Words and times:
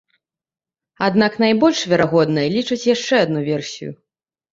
Аднак 1.07 1.35
найбольш 1.43 1.79
верагоднай 1.91 2.47
лічаць 2.55 2.79
яшчэ 2.95 3.21
адну 3.27 3.39
версію. 3.51 3.91